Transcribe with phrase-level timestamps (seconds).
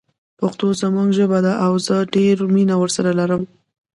[0.39, 3.41] پښتو زموږ ژبه ده او زه ډیره مینه ورسره لرم